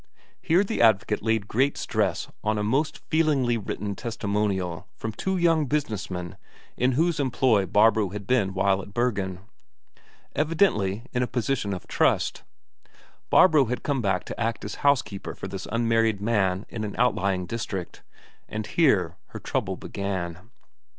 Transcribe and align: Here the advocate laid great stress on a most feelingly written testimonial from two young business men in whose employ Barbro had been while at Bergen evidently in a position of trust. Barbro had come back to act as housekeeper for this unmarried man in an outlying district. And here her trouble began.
Here 0.41 0.63
the 0.63 0.81
advocate 0.81 1.21
laid 1.21 1.47
great 1.47 1.77
stress 1.77 2.27
on 2.43 2.57
a 2.57 2.63
most 2.63 2.97
feelingly 3.11 3.55
written 3.55 3.93
testimonial 3.95 4.87
from 4.95 5.11
two 5.11 5.37
young 5.37 5.67
business 5.67 6.09
men 6.09 6.37
in 6.75 6.93
whose 6.93 7.19
employ 7.19 7.67
Barbro 7.67 8.09
had 8.09 8.25
been 8.25 8.55
while 8.55 8.81
at 8.81 8.95
Bergen 8.95 9.41
evidently 10.35 11.03
in 11.13 11.21
a 11.21 11.27
position 11.27 11.71
of 11.71 11.85
trust. 11.85 12.41
Barbro 13.29 13.65
had 13.65 13.83
come 13.83 14.01
back 14.01 14.23
to 14.23 14.39
act 14.39 14.65
as 14.65 14.73
housekeeper 14.81 15.35
for 15.35 15.47
this 15.47 15.67
unmarried 15.71 16.19
man 16.19 16.65
in 16.67 16.83
an 16.83 16.95
outlying 16.97 17.45
district. 17.45 18.01
And 18.49 18.65
here 18.65 19.17
her 19.27 19.39
trouble 19.39 19.75
began. 19.77 20.49